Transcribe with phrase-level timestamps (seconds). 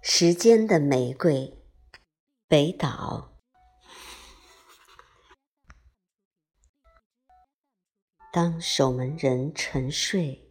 [0.00, 1.58] 时间的玫瑰，
[2.46, 3.32] 北岛。
[8.32, 10.50] 当守门人沉睡，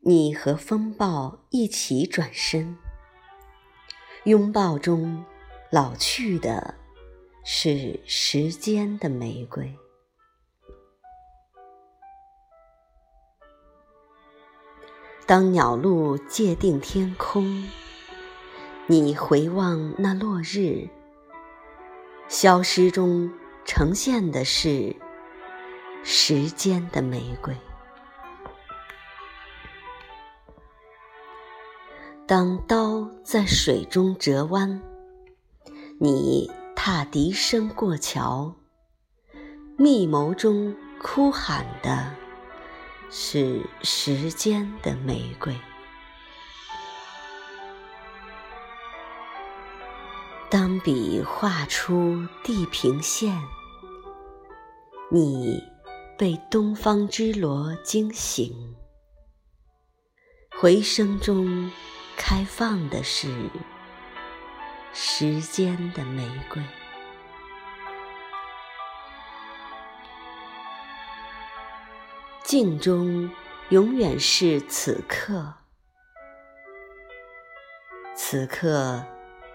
[0.00, 2.78] 你和风暴一起转身，
[4.24, 5.24] 拥抱中
[5.70, 6.74] 老去的
[7.44, 9.76] 是时间的玫瑰。
[15.26, 17.68] 当鸟路界定天空。
[18.92, 20.86] 你回望那落日，
[22.28, 23.32] 消失中
[23.64, 24.94] 呈现的是
[26.04, 27.56] 时间的玫瑰。
[32.26, 34.82] 当刀在水中折弯，
[35.98, 38.54] 你踏笛声过桥，
[39.78, 42.14] 密谋中哭喊的
[43.08, 45.56] 是时间的玫瑰。
[50.52, 53.42] 当笔画出地平线，
[55.10, 55.64] 你
[56.18, 58.76] 被东方之罗惊醒。
[60.60, 61.72] 回声中
[62.18, 63.48] 开放的是
[64.92, 66.62] 时间的玫瑰。
[72.44, 73.30] 镜中
[73.70, 75.54] 永远是此刻，
[78.14, 79.02] 此刻。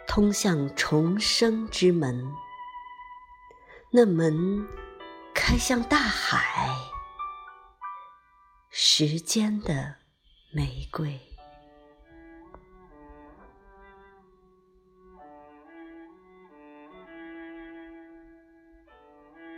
[0.07, 2.33] 通向重生之门，
[3.91, 4.65] 那门
[5.33, 6.75] 开向大海，
[8.69, 9.95] 时间的
[10.51, 11.19] 玫瑰。